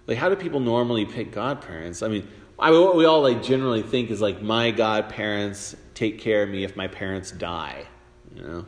[0.06, 2.02] Like how do people normally pick godparents?
[2.02, 2.26] I mean,
[2.58, 6.48] I mean what we all like generally think is like my godparents take care of
[6.48, 7.86] me if my parents die,
[8.34, 8.66] you know.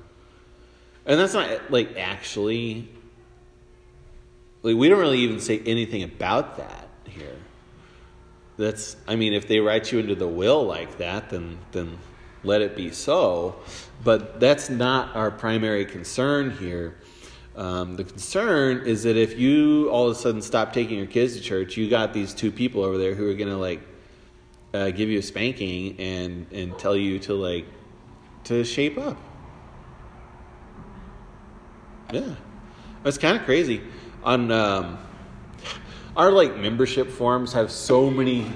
[1.07, 2.89] And that's not like actually
[4.63, 7.37] like we don't really even say anything about that here.
[8.59, 11.99] That's I mean if they write you into the will like that then then
[12.45, 13.57] let it be so.
[14.03, 16.97] But that's not our primary concern here.
[17.57, 21.37] Um, the concern is that if you all of a sudden stop taking your kids
[21.37, 23.81] to church, you got these two people over there who are going to like
[24.73, 27.67] uh, give you a spanking and and tell you to like
[28.45, 29.19] to shape up.
[32.13, 32.35] Yeah,
[33.05, 33.83] it's kind of crazy.
[34.25, 34.99] On um,
[36.17, 38.51] our like membership forms have so many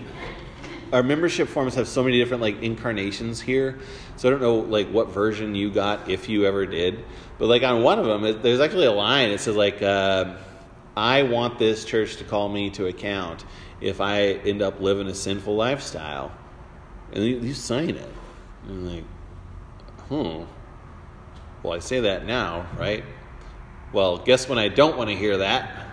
[0.95, 3.81] our membership forms have so many different like incarnations here.
[4.17, 7.05] So I don't know like what version you got if you ever did,
[7.37, 9.31] but like on one of them, it, there's actually a line.
[9.31, 10.37] It says like, uh,
[10.97, 13.45] "I want this church to call me to account
[13.81, 16.31] if I end up living a sinful lifestyle,"
[17.13, 18.13] and you, you sign it.
[18.69, 19.05] And like,
[20.09, 20.45] hmm.
[21.65, 23.05] Well, I say that now, right?
[23.93, 25.84] Well, guess when I don't want to hear that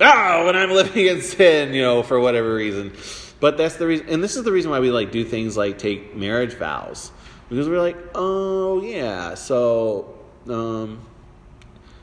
[0.00, 2.92] oh, when I'm living in sin, you know, for whatever reason.
[3.40, 5.78] But that's the reason, and this is the reason why we like do things like
[5.78, 7.12] take marriage vows
[7.48, 10.18] because we're like, oh yeah, so
[10.48, 11.00] um,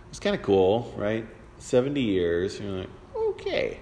[0.10, 1.26] it's kind of cool, right?
[1.58, 3.80] Seventy years, you're like, okay.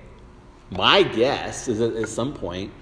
[0.71, 2.73] My guess is that at some point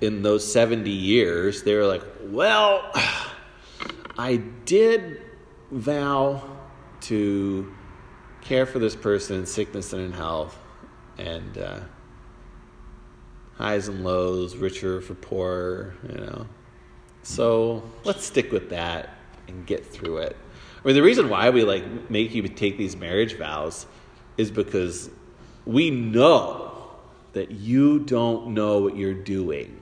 [0.00, 2.90] in those seventy years, they were like, well,
[4.18, 5.20] I did
[5.72, 6.42] vow
[7.02, 7.74] to
[8.46, 10.56] care for this person in sickness and in health,
[11.18, 11.80] and uh,
[13.56, 16.46] highs and lows, richer for poorer, you know.
[17.22, 19.10] So let's stick with that
[19.48, 20.36] and get through it.
[20.82, 23.86] I mean, the reason why we like make you take these marriage vows
[24.36, 25.10] is because
[25.64, 26.90] we know
[27.32, 29.80] that you don't know what you're doing.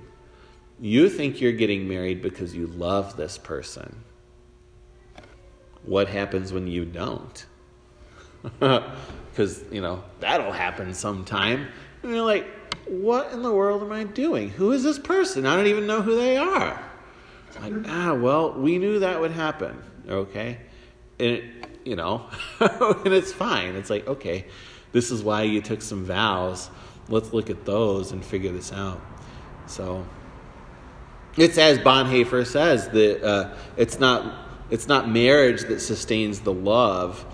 [0.80, 4.04] You think you're getting married because you love this person.
[5.84, 7.44] What happens when you don't?
[8.60, 11.66] because you know that'll happen sometime.
[12.02, 12.46] And you're like,
[12.86, 14.50] what in the world am I doing?
[14.50, 15.46] Who is this person?
[15.46, 16.82] I don't even know who they are.
[17.60, 20.58] Like, ah, well, we knew that would happen, okay?
[21.18, 21.44] And it,
[21.84, 22.28] you know,
[22.60, 23.76] and it's fine.
[23.76, 24.46] It's like, okay,
[24.92, 26.68] this is why you took some vows.
[27.08, 29.00] Let's look at those and figure this out.
[29.66, 30.04] So,
[31.36, 34.40] it's as Bonhoeffer says that uh, it's not
[34.70, 37.24] it's not marriage that sustains the love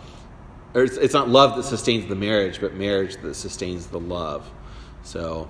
[0.74, 4.50] or it's, it's not love that sustains the marriage, but marriage that sustains the love.
[5.02, 5.48] So,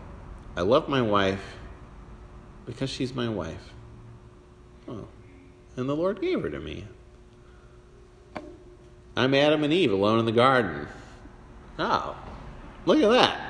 [0.57, 1.43] I love my wife
[2.67, 3.73] because she's my wife.
[4.89, 5.07] Oh,
[5.77, 6.85] and the Lord gave her to me.
[9.17, 10.87] I'm Adam and Eve alone in the garden.
[11.79, 12.17] Oh,
[12.87, 13.41] look at that.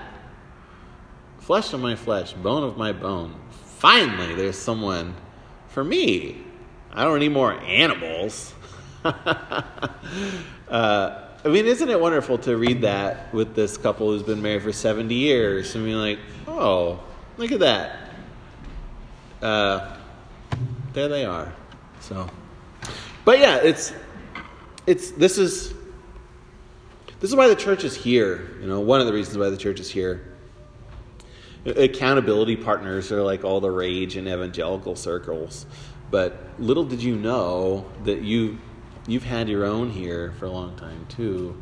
[1.38, 3.34] Flesh of my flesh, bone of my bone.
[3.78, 5.14] Finally, there's someone
[5.68, 6.44] for me.
[6.92, 8.52] I don't need more animals.
[9.04, 14.62] uh, I mean, isn't it wonderful to read that with this couple who's been married
[14.62, 15.74] for 70 years?
[15.74, 17.00] I mean, like, oh,
[17.38, 17.98] look at that.
[19.40, 19.96] Uh,
[20.92, 21.50] there they are.
[22.00, 22.28] So,
[23.24, 23.94] but yeah, it's,
[24.86, 25.72] it's, this is,
[27.20, 28.58] this is why the church is here.
[28.60, 30.34] You know, one of the reasons why the church is here.
[31.64, 35.64] Accountability partners are like all the rage in evangelical circles.
[36.10, 38.58] But little did you know that you
[39.06, 41.60] you've had your own here for a long time too.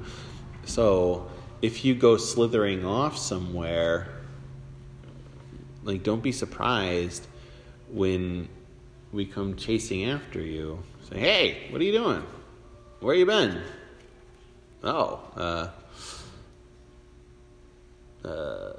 [0.64, 1.30] So
[1.62, 4.08] if you go slithering off somewhere,
[5.82, 7.26] like don't be surprised
[7.90, 8.48] when
[9.12, 10.82] we come chasing after you.
[11.08, 12.22] Say, hey, what are you doing?
[13.00, 13.62] Where you been?
[14.82, 15.68] Oh, uh,
[18.26, 18.72] uh,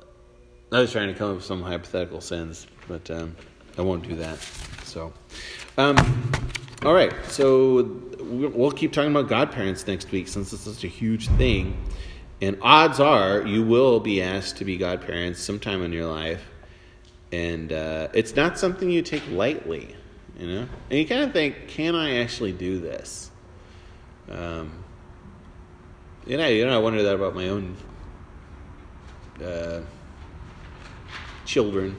[0.71, 3.35] I was trying to come up with some hypothetical sins, but um,
[3.77, 4.39] I won't do that.
[4.83, 5.11] So,
[5.77, 5.97] um,
[6.83, 7.13] all right.
[7.25, 11.77] So we'll keep talking about godparents next week since it's such a huge thing.
[12.41, 16.45] And odds are you will be asked to be godparents sometime in your life.
[17.31, 19.95] And uh, it's not something you take lightly,
[20.37, 20.67] you know?
[20.89, 23.29] And you kind of think, can I actually do this?
[24.29, 24.71] Um,
[26.25, 27.75] you know, you know, I wonder that about my own
[29.43, 29.81] uh,
[31.45, 31.95] children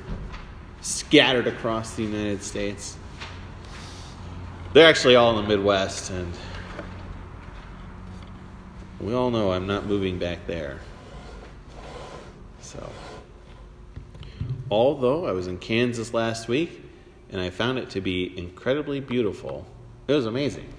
[0.81, 2.97] scattered across the United States.
[4.73, 6.33] They're actually all in the Midwest, and
[9.01, 10.79] we all know I'm not moving back there.
[12.61, 12.89] So,
[14.71, 16.85] although I was in Kansas last week
[17.31, 19.67] and I found it to be incredibly beautiful,
[20.07, 20.73] it was amazing.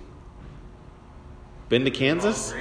[1.67, 2.53] Been to Kansas?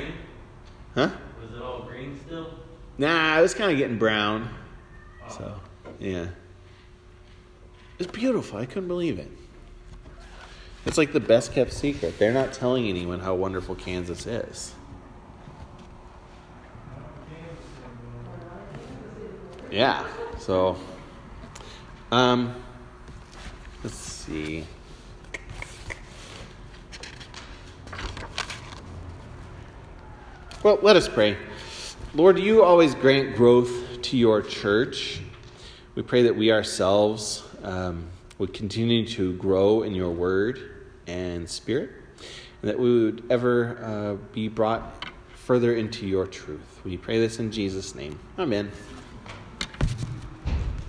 [0.97, 1.11] Huh?
[1.41, 2.55] Was it all green still?
[2.99, 4.53] Nah, it was kind of getting brown.
[5.25, 5.33] Oh.
[5.33, 5.61] So,
[6.01, 6.27] yeah.
[8.01, 8.59] It's beautiful.
[8.59, 9.31] I couldn't believe it.
[10.87, 12.19] It's like the best kept secret.
[12.19, 14.75] They're not telling anyone how wonderful Kansas is.
[19.71, 20.07] Yeah.
[20.39, 20.77] So,
[22.11, 22.55] um,
[23.85, 24.67] let's see.
[30.63, 31.37] Well, let us pray.
[32.15, 35.21] Lord, you always grant growth to your church.
[35.95, 38.09] We pray that we ourselves um,
[38.39, 40.70] would continue to grow in your word
[41.11, 41.91] and spirit,
[42.63, 46.81] and that we would ever uh, be brought further into your truth.
[46.85, 48.19] We pray this in Jesus' name.
[48.39, 48.71] Amen.